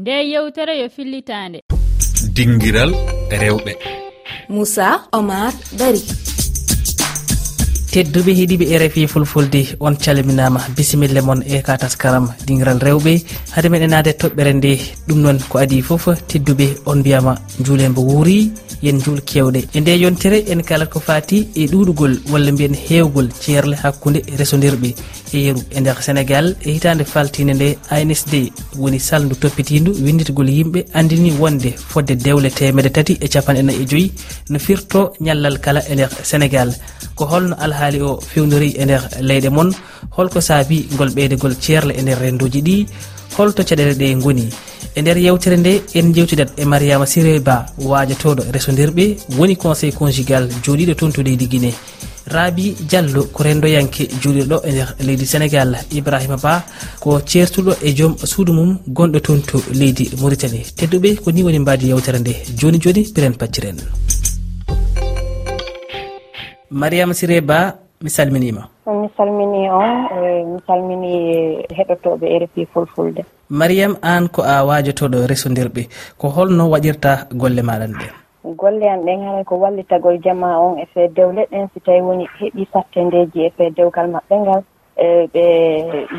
[0.00, 1.58] nde yewtere yo fillitande.
[2.34, 2.92] Dinguiral
[3.40, 3.72] rewɓe.
[4.48, 6.27] Moussa omar dari.
[7.92, 13.12] tedduɓe heeɗiɓe e rfi fulfulde on calminama bisimilla moon e ka taskaram dingiral rewɓe.
[13.54, 14.70] Haade meɗen nade toɓɓere nde
[15.08, 17.32] ɗum noon ko adi foof tedduɓe on mbiyama
[17.64, 18.52] juulembo wuuri
[18.82, 19.60] yen juul kewɗe.
[19.74, 24.88] E nde yontere en kalat ko fati e ɗuɗugol walla mbiyen hewgol ceerle hakkude resodirɓe
[25.32, 28.32] e yeeru e nder sénégal e hitande faltine nde ansd
[28.76, 33.86] woni saldu toppitindu winditgol yimɓe andini wonde fodde dewle temedde tati e capanɗe nayyi e
[33.90, 34.12] joyyi
[34.50, 36.70] no firto ñallal kala e nder sénégal.
[37.16, 39.70] Ko holno alha haali o fewnori e nder leyɗe moon
[40.16, 42.76] holko saabi ngol ɓeydegol ceerle e nder rendoji ɗi.
[43.36, 44.46] Holto caɗele ɗe goni
[44.96, 49.04] e nder yewtere nde en jewtidat e mariama siré ba wajotoɗo e resodirɓe
[49.38, 51.72] woni conseil conjugal joɗiɗo toon to leydi guiné
[52.34, 55.70] raabi diallo ko rendoyanke juuliɗo e nder leydi sénégal.
[55.90, 56.64] Ibrahima ba
[57.00, 60.66] ko ceertuɗo e joom suudu mum gonɗo toon to leydi mauritanie.
[60.76, 62.32] Tedduɓe ko ni woni mbadi yewtere nde.
[62.58, 63.76] Joni joni piren pacciren
[66.70, 68.68] mariama siré ba mi salminima.
[68.86, 71.12] Mi salmini on e mi salmini
[71.76, 73.24] heɗotoɓe rfi fulfulde.
[73.50, 75.88] Mariame an ko a wajotoɗo resodirɓe
[76.18, 78.12] ko holno waɗirta golle maɗan ɗen?
[78.56, 82.26] Golle an ɗen haray ko wallitagol jama on e fe dew leɗɗen si tawi woni
[82.38, 84.62] heeɓi sattendeji e fe dewgal maɓɓe ngal.
[84.96, 85.44] E ɓe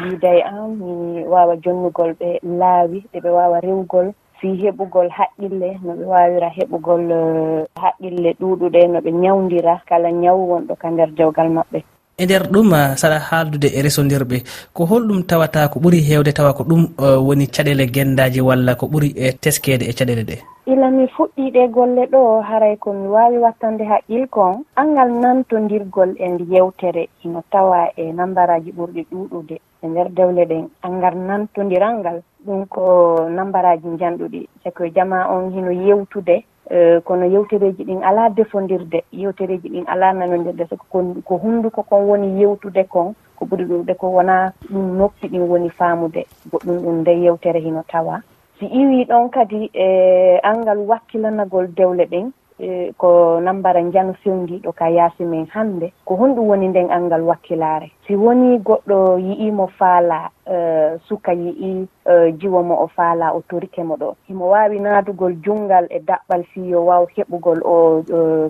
[0.04, 4.14] yiiday an mi wawa jonnugol ɓe laawi ɗeɓe wawa rewgol.
[4.40, 10.42] fii heɓugol haqqille no ɓe waawira heɓugol eh, haqqille ɗuuɗuɗe no ɓe ñawndira kala ñawu
[10.52, 11.80] wonɗo ka nder jawgal maɓɓe.
[12.20, 12.70] e nder ɗum
[13.02, 14.38] saɗa haaldude e resodirɓe
[14.74, 18.86] ko holɗum tawata ko ɓuri heewde tawa ko ɗum e, woni caɗele gendaji walla ko
[18.92, 20.36] ɓuri e teskede e caɗele ɗe.
[20.68, 24.66] Ila mi fuɗɗiɗe golle ɗo haray komi wawi wattande haqqil kon.
[24.76, 30.68] Angal nantodirgol e yewtere ino tawa e nambaraji ɓurɗi ɗuɗude e nder dewle ɗen.
[30.84, 32.84] Angal nantodiral ngal ɗum ko
[33.30, 39.86] nambaraji janɗuɗi sako jama on hino yewtude Eh, kono yewtereji ɗin ala defondirde yewtereji ɗin
[39.88, 44.98] ala nanodirde soko ko hunnduko kon woni yewtude kon ko ɓuri ɗuɗe ko wona ɗum
[44.98, 48.22] noppi ɗin woni faamude goɗɗum ɗum nde yewtere hino tawa.
[48.60, 54.72] Si iwi ɗon kadi eh, e angal wakkilanagol dewle ɗen E ko nambara njano fewndiɗo
[54.76, 57.92] ka yaasi men hannde ko honɗum woni nden anngal wakkilaare.
[58.08, 63.84] Si woni goɗɗo yi'imo faala e, suka yi'i e, jiwo mo o faala o torike
[63.84, 64.16] mo ɗo.
[64.28, 68.04] Himo waawi naadugol jungngal e daɓɓal fii yo waaw heɓugol o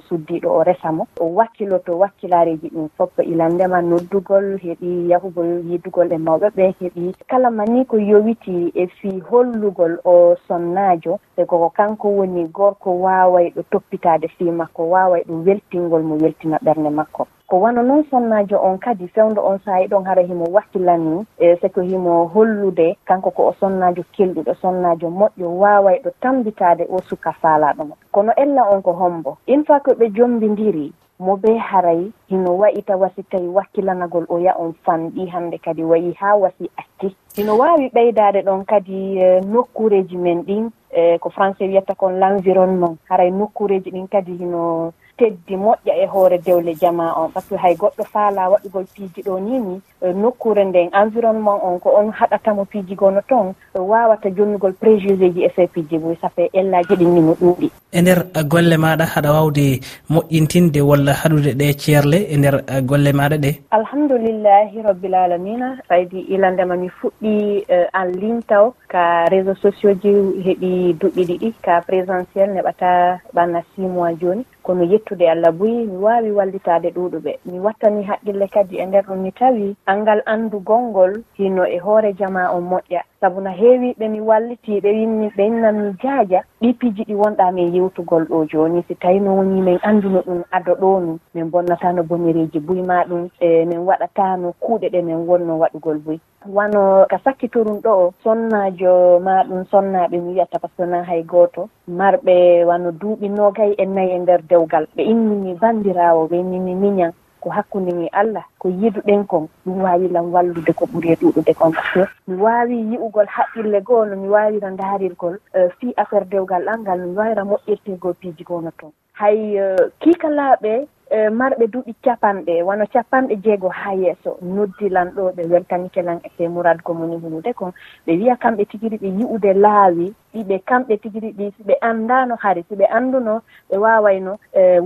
[0.09, 1.05] suddiiɗo o resa mo.
[1.19, 7.51] O wakkiloto wakkilaareji ɗin fof ilandema noddugol heɓi yahugol yidugol e mawɓe ɓe heɓi kala
[7.51, 11.19] ma ni ko yowiti e fii hollugol o sonnaajo.
[11.37, 16.15] E koko kanko woni gorko waaway ɗo toppi ekkitade fi makko wawa ɗum weltingol mo
[16.15, 17.27] weltina ɓernde makko.
[17.47, 21.69] Ko wano noon sonnajo on kadi fewdo on saahi ɗon hara himo wakkilani e c'
[21.73, 27.31] ko himo hollude kanko ko o sonnajo kelɗuɗo sonnajo moƴƴo wawa ɗo tambitade o suka
[27.41, 29.37] faalaɗomo kono ella on ko hombo.
[29.47, 34.55] Une fois que ɓe jombidiri mo be haray hino wa'ita wasi tawi wakkilanagol o ya
[34.55, 37.15] on fanɗi hande kadi wayi ha wasi acci.
[37.35, 42.23] Hino wawi ɓeydade ɗon kadi e, nokkureji men ɗin e ko français wiyata kon l'
[42.23, 47.29] environnement haray nokkureji ɗin kadi hino teddi moƴƴa e hoore dewle jama on.
[47.31, 49.81] Par ce que hay goɗɗo faala waɗugol piiji ɗo ni e ni
[50.21, 55.49] nokkure nden environnement on ko on haɗatamo piiji gono toon wawata jonnugol préjugé ji e
[55.55, 57.69] se piiji boy ça ellaji ɗin ni no ɗuuɗi.
[57.91, 62.81] E nder e golle maɗa haɗa wawde moƴƴintinde walla haɗude ɗe ceerle e nder e
[62.81, 63.51] golle maɗa ɗe?
[63.71, 70.11] Alhamdoulillahi rabbil alamina saydi ilandema mi fuɗɗi en ligne taw ka réseau sociaux ji
[70.45, 75.97] heeɓi duɓɓi ɗiɗi ka présentiel neɓata ɓanna six mois joni komi yettude allah boyi mi
[75.97, 81.23] wawi wallitade ɗuɗuɓe mi wattani haqqille kadi e nder ɗum mi tawi angal andu gongol
[81.37, 83.01] hino e hoore jama on moƴƴa.
[83.21, 87.51] Saabu no heewi ɓe mi walliti ɓe winni ɓe innami jaaja ɗi piji ɗi wonɗa
[87.51, 91.49] min yewtugol ɗo joni si tawi no woni min anduno ɗum ado ɗo ni min
[91.51, 97.05] bonnatano bonireji buy ma ɗum e min waɗatano kuuɗe ɗe min wonno waɗugol buy wano
[97.09, 101.23] ka sakkitorum ɗo o sonnajo ma ɗum sonnaɓe mi wiyata par ce que na hay
[101.23, 104.87] goto marɓe wano duuɓi nogay e nayi e nder dewgal.
[104.95, 109.47] Ɓe innimi bandirawo ɓe innimi miñan ko hakkundemi allah ko yiduɗen kon.
[109.65, 111.71] Ɗum wawilan wallude ko ɓuuri e ɗuɗude kon.
[111.71, 116.25] Par ce que mi wawi yi'ugol haqqille goo no mi wawira daarirgol euh, fi affaire
[116.25, 121.67] dewgal ɗal ngal no mi wawira moƴƴirtegol piiji gono toon hay euh, kiikalaɓe E, marɓe
[121.67, 127.53] duuɓi capanɗe wano capanɗe jeego haa yeeso noddilan ɗo ɓe weltanikelan e murad gomoni humude
[127.53, 127.71] kon.
[128.05, 132.63] Ɓe wiya kamɓe tigiri ɓe yi'ude laawi ɗiɓe kamɓe tigiri ɗi si ɓe anndano hari
[132.69, 134.37] si ɓe annduno ɓe wawayno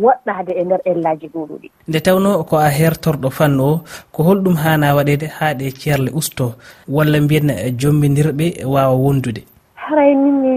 [0.03, 3.81] woɗɗade e, e nder ellaji ɗuɗuɗi nde tawno ko a hertorɗo fannu o
[4.11, 6.55] ko holɗum hana waɗede haa ɗe ceerle usto
[6.87, 9.43] walla mbiyen e, jombidirɓe wawa wondude.
[9.75, 10.53] Haray min mi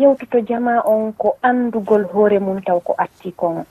[0.00, 3.64] yewtuto jama on ko anndugol hoore mum taw ko atti kon.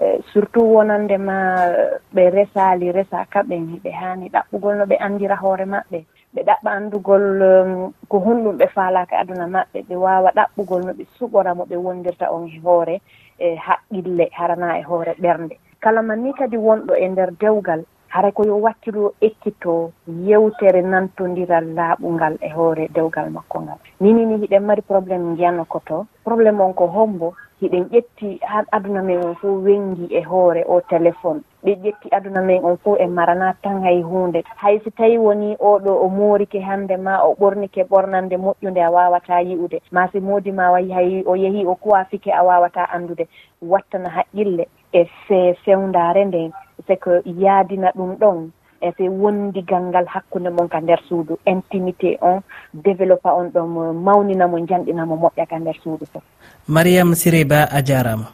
[0.00, 4.96] eyi surtout :fra wonande ma eh, ɓe resali resa kaɓen ɓe hani ɗaɓɓugol no ɓe
[5.00, 6.04] andira hoore maɓɓe.
[6.34, 10.92] Ɓe ɗaɓɓa andugol um, ko honɗum ɓe faalaka e aduna maɓɓe ɓe wawa ɗaɓɓugol no
[10.92, 13.00] ɓe suɓora mo ɓe wondirta on e hoore
[13.38, 15.56] e haqqille harana e hoore ɓernde.
[15.80, 21.64] Kala ma ni kadi wonɗo e nder dewgal hara ko yo wakkilo ekkito yewtere nantodiral
[21.74, 23.78] laaɓungal e hoore dewgal makko ngal.
[24.00, 29.24] Minini hiɗen mari probléme jiyanno koto probléme on ko hombo hiɗen ƴetti ha aduna men
[29.24, 31.40] on fof wengi e hoore o téléphone.
[31.64, 35.56] Ɓe ƴetti aduna men on fof e marana tan hay hunde hay so tawi woni
[35.56, 39.80] oɗo o moorike hande ma o ɓornike ɓornande moƴƴude a wawata yi'ude.
[39.90, 43.26] Ma si moodi ma wayi hay o yeehi o kuwafike a wawata andude
[43.62, 46.52] wattana haqqille e fe fewdare nden
[46.86, 48.50] c'est que yaadina ɗum ɗon.
[48.88, 51.38] ete wondigal ngal hakkunde mon ka nder suudu.
[51.46, 52.40] Intimité on
[52.74, 56.22] développa on ɗon mawninamo janɗinamo moƴƴa ka nder suudu fof
[56.68, 58.26] mariame siréba a jarama.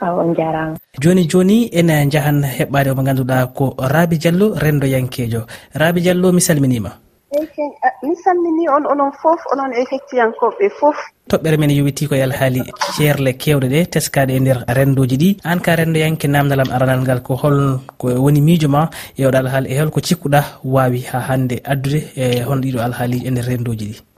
[0.00, 0.76] Aw on jarama.
[1.00, 7.03] Joni joni ene jahan heɓɓade omo ganduɗa ko raabi diallo rendoyankejo raabi diallo mi salminima.
[7.34, 10.96] Eh, mi salmini on onon fof onon e hettiyankoɓe fof.
[11.30, 12.62] Toɓɓere men yowiti koye alhaali
[12.94, 15.30] ceerle kewɗe ɗe teskaɗe e nder rendoji ɗi.
[15.50, 18.88] An ka rendoyanke namdalam aranal ngal ko holko woni miijo ma
[19.18, 20.40] e oɗo alhaali e holko cikkuɗa
[20.74, 24.13] wawi ha hande addude e hon ɗiɗo alhaali e nder rendoji ɗi.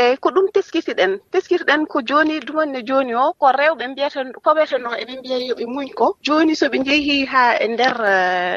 [0.00, 4.90] eeyi ko ɗum teskitiɗen teskitiɗen ko jooni ɗumanne jooni o ko rewɓe mbiyata ko wiyatano
[5.02, 6.06] eɓe mbiya yoɓe muñ ko.
[6.26, 7.96] Jooni soɓe njehi haa e nder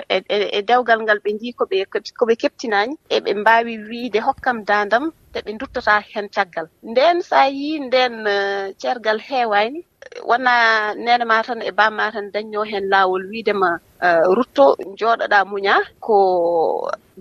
[0.10, 1.75] e, e, e dewgal ngal ɓe njii koɓe
[2.19, 6.68] koɓe keptinaani eɓe mbaawi wiide hokkam daandam te ɓe duttata heen caggal.
[6.92, 8.16] Ndeen so a yii ndeen
[8.81, 9.80] ceergal heewaani
[10.30, 10.54] wona
[11.06, 13.71] nene ma tan e bamma tan dañño hen lawol wiidema
[14.07, 14.65] eh, rutto
[15.00, 15.75] jooɗoɗa muña
[16.06, 16.18] ko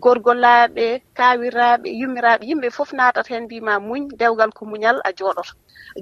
[0.02, 0.86] gorgollaɓe
[1.18, 5.52] kawiraɓe yummiraɓe yimɓe fof natat hen mbima muñ dewgal ko muñal a jooɗoto.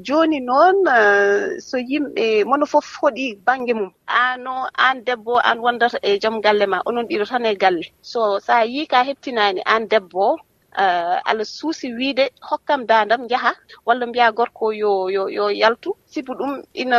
[0.06, 3.90] Joni noon eh, so yimɓe mono fof hoɗi banggue mum.
[4.06, 4.54] Ano
[4.86, 7.84] an debbo an wondata e joom galle ma onon ɗiɗo tan e galle.
[8.02, 10.26] So sa yi ka heptinani an debbo
[10.74, 13.52] Eh, allah suusi wiide hokkam dandam jaha
[13.86, 15.90] walla mbiya gorko yo yo yo yaltu.
[16.12, 16.98] Sibu ɗum ina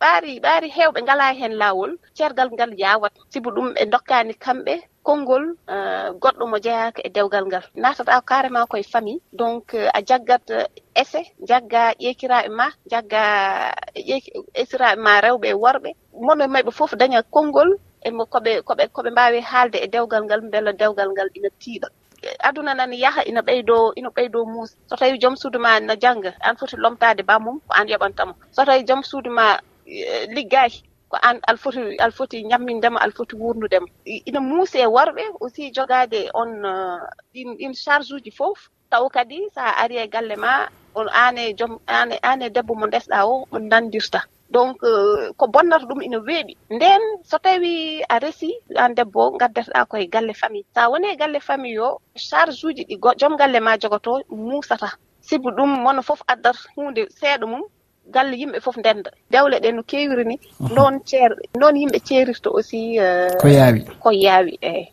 [0.00, 3.12] ɓaari ɓaari heewɓe ngala heen laawol cergal ngal yaawat.
[3.32, 4.74] Sibu ɗum ɓe dokkani kamɓe
[5.06, 5.44] konngol
[5.74, 7.64] uh, goɗɗo mo jeyaaka e dewgal ngal.
[7.82, 9.20] Natata carrément koye famille.
[9.40, 13.22] Donc uh, a jaggat eh, ese jagga ƴeekiraaɓe ma jagga
[14.54, 15.90] ƴeekiraaɓe ma rewɓe e worɓe.
[16.26, 17.70] Mono e mayɓe fof daña konngol
[18.08, 21.88] emo koɓe koɓe koɓe mbaawi haalde e dewgal ngal mbela dewgal ngal ina tiiɗa
[22.48, 26.30] aduna nana yaha ina ɓeydo ina ɓeydo muus so tawi joom suudu ma na jannga
[26.40, 30.82] an foti lomtade ba mum ko an yoɓantamo so tawi joom suudu ma e, liggaaki
[31.12, 33.86] ko an alfoti alfoti ñammindema alfoti wurnudema
[34.28, 36.98] ina muuse worɓe aussi jogaade on euh,
[37.34, 38.58] ɗin ɗin charge uji fof
[38.92, 40.52] taw kadi so a ari e galle ma
[41.00, 44.20] on ane e joom ane an debbo mo ndesɗa o on nandirta.
[44.52, 49.88] Donc euh, ko bonnata ɗum ina weeɓi nden so tawi a resi an debbo gaddeteɗa
[49.90, 50.66] koye galle famille.
[50.74, 54.88] Sa woni e galle famille o charge uji ɗi joom galle ma jogoto muusata
[55.26, 57.62] sibu ɗum mono fof addata hunde seeɗa mum
[58.14, 59.10] galle yimɓe fof ndenda.
[59.32, 60.36] Dewle ɗe no kewiri ni
[60.76, 61.30] noon ceer
[61.60, 63.80] noon yimɓe ceerirta aussi euh, ko yaawi.
[64.02, 64.84] ko yaawi eyi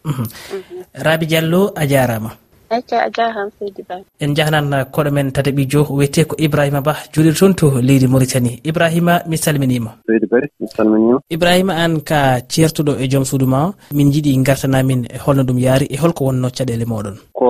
[1.06, 2.32] rabi diallo a jarama.
[2.70, 3.96] acca a jarama seydi ba.
[4.20, 8.60] En jahnan koɗo men tata ɓijo wiyete ko ibrahima ba juuɗir toon to leydi mauritanie.
[8.64, 9.92] Ibrahima mi salminima.
[10.08, 11.20] Seydi bay mi salminima.
[11.30, 15.86] Ibrahima an ka ceertuɗo e joom suudu ma min jiiɗi gartanamin e holno ɗum yaari
[15.90, 17.48] e holko wonno caɗele moɗon ko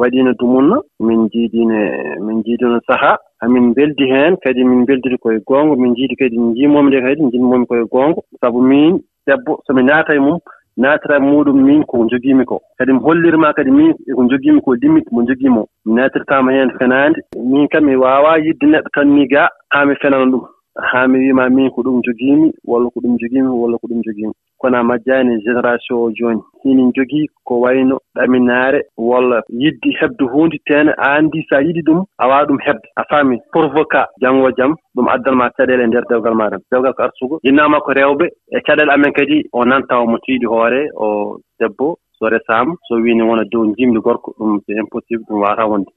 [0.00, 1.78] waɗino dumunna min jiiɗine
[2.26, 3.12] min jiiɗino saaha
[3.44, 7.66] amin beldi heen kadi min beldiri koye goonga min jiiɗi kadi jimoomi nde kadi jinmomi
[7.66, 10.38] koye goonga sabu min debbo somi naata e mum
[10.76, 12.60] naatira muɗum min koko jogiimi ko.
[12.78, 16.70] Kadi mi hollirma kadi min eko jogiimi ko limite mo jogiimo o mi naatirtama heen
[16.78, 17.20] fenaande.
[17.36, 20.44] Min kam mi waawa yidde neɗɗo tan ni ga haa mi fenana ɗum.
[20.92, 24.32] Haa mi wiima min ko ɗum jogiimi walla ko ɗum jogiimi walla ko ɗum jogiimi
[24.62, 30.56] kono a majjaani génération o jooni hinin jogii ko wayno ɗaminaare walla yiddi heɓde huunde
[30.66, 34.48] teene a anndi so a yiɗi ɗum a waawa ɗum heɓde a faami provoqua janngo
[34.48, 38.26] e jam ɗum addanma caɗeele e ndeer dewgal maɗa dewgal ko arsugo jinnama ko rewɓe
[38.56, 43.22] e caɗeele amen kadi o nantawa mo tiiɗi hoore o debbo so resaama so wiini
[43.22, 45.90] wona dow jimɗi gorko ɗum c' impossible ɗum wawata wonde.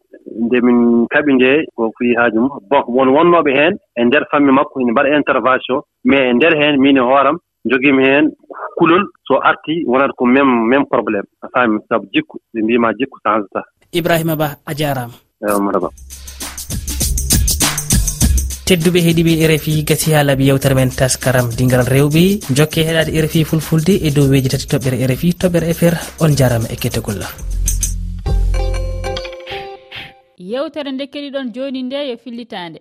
[0.44, 4.56] Nde min kaɓi nde ko fii haaju mum bon won wonnooɓe heen e ndeer famille
[4.58, 7.38] makko ene mbaɗa intervention mais e ndeer heen min e hooram
[7.70, 8.26] jogiimi heen
[8.78, 13.18] kulol so artii wonata ko même même probléme a faami sabu jikku ɓe mbima jikku
[13.26, 15.90] change ta ibrahima ba a jaaraama yawmata ba
[18.68, 22.24] tedduɓe heeɗiɓe e rfi gasi ha laaɓi yewtere men taskaram dingal rewɓe.
[22.58, 26.32] Jokke heɗade e rfi fulfulde e dow weji tati toɓɓere e rfi toɓɓere fr on
[26.40, 27.32] jarama e kettogollah
[30.52, 32.80] yewtere nde keɗiɗon joni nde yo fillitande